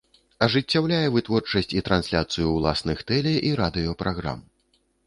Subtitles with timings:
[0.45, 4.47] Ажыццяўляе вытворчасць і трансляцыю ўласных тэле- і радыёпраграм.